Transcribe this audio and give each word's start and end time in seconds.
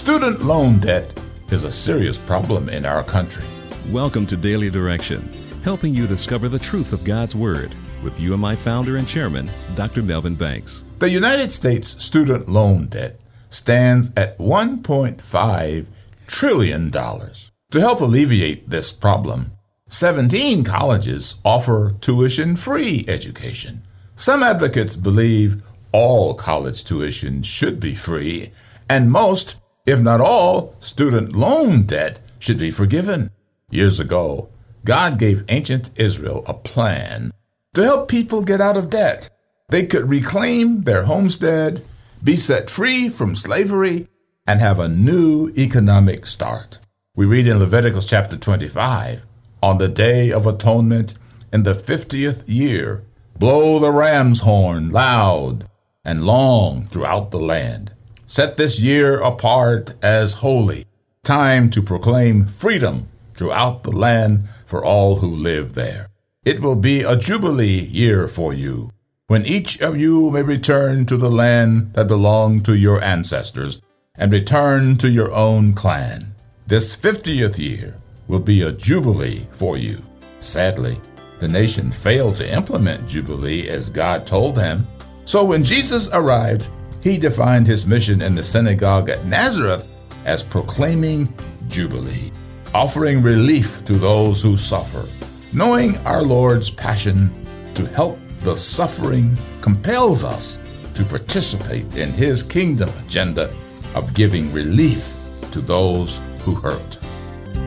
Student 0.00 0.40
loan 0.40 0.78
debt 0.78 1.12
is 1.50 1.64
a 1.64 1.70
serious 1.70 2.18
problem 2.18 2.70
in 2.70 2.86
our 2.86 3.04
country. 3.04 3.44
Welcome 3.90 4.24
to 4.28 4.36
Daily 4.36 4.70
Direction, 4.70 5.28
helping 5.62 5.94
you 5.94 6.06
discover 6.06 6.48
the 6.48 6.58
truth 6.58 6.94
of 6.94 7.04
God's 7.04 7.36
Word 7.36 7.74
with 8.02 8.18
UMI 8.18 8.56
founder 8.56 8.96
and 8.96 9.06
chairman, 9.06 9.50
Dr. 9.74 10.02
Melvin 10.02 10.36
Banks. 10.36 10.84
The 11.00 11.10
United 11.10 11.52
States 11.52 12.02
student 12.02 12.48
loan 12.48 12.86
debt 12.86 13.20
stands 13.50 14.10
at 14.16 14.38
$1.5 14.38 15.86
trillion. 16.26 16.90
To 16.90 17.80
help 17.80 18.00
alleviate 18.00 18.70
this 18.70 18.92
problem, 18.92 19.52
17 19.90 20.64
colleges 20.64 21.36
offer 21.44 21.94
tuition 22.00 22.56
free 22.56 23.04
education. 23.06 23.82
Some 24.16 24.42
advocates 24.42 24.96
believe 24.96 25.62
all 25.92 26.32
college 26.32 26.84
tuition 26.84 27.42
should 27.42 27.78
be 27.78 27.94
free, 27.94 28.52
and 28.88 29.12
most, 29.12 29.56
if 29.86 30.00
not 30.00 30.20
all, 30.20 30.74
student 30.80 31.34
loan 31.34 31.82
debt 31.82 32.20
should 32.38 32.58
be 32.58 32.70
forgiven. 32.70 33.30
Years 33.70 34.00
ago, 34.00 34.48
God 34.84 35.18
gave 35.18 35.44
ancient 35.48 35.90
Israel 35.98 36.42
a 36.46 36.54
plan 36.54 37.32
to 37.74 37.82
help 37.82 38.08
people 38.08 38.42
get 38.42 38.60
out 38.60 38.76
of 38.76 38.90
debt. 38.90 39.30
They 39.68 39.86
could 39.86 40.08
reclaim 40.08 40.82
their 40.82 41.04
homestead, 41.04 41.84
be 42.22 42.36
set 42.36 42.68
free 42.68 43.08
from 43.08 43.36
slavery, 43.36 44.08
and 44.46 44.60
have 44.60 44.80
a 44.80 44.88
new 44.88 45.52
economic 45.56 46.26
start. 46.26 46.78
We 47.14 47.26
read 47.26 47.46
in 47.46 47.58
Leviticus 47.58 48.06
chapter 48.06 48.36
25 48.36 49.26
On 49.62 49.78
the 49.78 49.88
day 49.88 50.32
of 50.32 50.46
atonement, 50.46 51.14
in 51.52 51.62
the 51.64 51.74
fiftieth 51.74 52.48
year, 52.48 53.04
blow 53.38 53.78
the 53.78 53.92
ram's 53.92 54.40
horn 54.40 54.90
loud 54.90 55.68
and 56.04 56.24
long 56.24 56.86
throughout 56.86 57.30
the 57.30 57.40
land. 57.40 57.92
Set 58.30 58.56
this 58.56 58.78
year 58.78 59.18
apart 59.18 59.96
as 60.04 60.34
holy, 60.34 60.84
time 61.24 61.68
to 61.68 61.82
proclaim 61.82 62.46
freedom 62.46 63.08
throughout 63.34 63.82
the 63.82 63.90
land 63.90 64.44
for 64.64 64.84
all 64.84 65.16
who 65.16 65.26
live 65.26 65.74
there. 65.74 66.06
It 66.44 66.60
will 66.60 66.76
be 66.76 67.00
a 67.00 67.16
jubilee 67.16 67.80
year 67.80 68.28
for 68.28 68.54
you, 68.54 68.92
when 69.26 69.44
each 69.44 69.80
of 69.80 69.96
you 69.96 70.30
may 70.30 70.42
return 70.42 71.06
to 71.06 71.16
the 71.16 71.28
land 71.28 71.94
that 71.94 72.06
belonged 72.06 72.64
to 72.66 72.76
your 72.76 73.02
ancestors 73.02 73.82
and 74.16 74.30
return 74.30 74.96
to 74.98 75.10
your 75.10 75.32
own 75.32 75.74
clan. 75.74 76.32
This 76.68 76.96
50th 76.96 77.58
year 77.58 77.98
will 78.28 78.38
be 78.38 78.62
a 78.62 78.70
jubilee 78.70 79.48
for 79.50 79.76
you. 79.76 80.00
Sadly, 80.38 81.00
the 81.40 81.48
nation 81.48 81.90
failed 81.90 82.36
to 82.36 82.54
implement 82.54 83.08
Jubilee 83.08 83.68
as 83.68 83.90
God 83.90 84.24
told 84.24 84.54
them. 84.54 84.86
So 85.24 85.44
when 85.44 85.64
Jesus 85.64 86.08
arrived, 86.12 86.68
he 87.02 87.18
defined 87.18 87.66
his 87.66 87.86
mission 87.86 88.22
in 88.22 88.34
the 88.34 88.44
synagogue 88.44 89.10
at 89.10 89.24
Nazareth 89.24 89.86
as 90.24 90.44
proclaiming 90.44 91.32
Jubilee, 91.68 92.32
offering 92.74 93.22
relief 93.22 93.84
to 93.84 93.92
those 93.94 94.42
who 94.42 94.56
suffer. 94.56 95.06
Knowing 95.52 95.96
our 96.06 96.22
Lord's 96.22 96.70
passion 96.70 97.30
to 97.74 97.86
help 97.86 98.18
the 98.40 98.56
suffering 98.56 99.38
compels 99.60 100.24
us 100.24 100.58
to 100.94 101.04
participate 101.04 101.96
in 101.96 102.12
his 102.12 102.42
kingdom 102.42 102.90
agenda 103.04 103.52
of 103.94 104.12
giving 104.14 104.50
relief 104.52 105.16
to 105.50 105.60
those 105.60 106.20
who 106.40 106.54
hurt. 106.54 106.98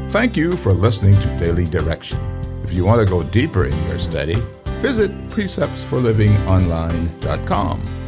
Thank 0.09 0.35
you 0.37 0.53
for 0.53 0.73
listening 0.73 1.19
to 1.21 1.37
Daily 1.37 1.65
Direction. 1.65 2.19
If 2.63 2.71
you 2.71 2.85
want 2.85 3.05
to 3.05 3.11
go 3.11 3.23
deeper 3.23 3.65
in 3.65 3.87
your 3.87 3.97
study, 3.97 4.35
visit 4.81 5.11
preceptsforlivingonline.com. 5.29 8.02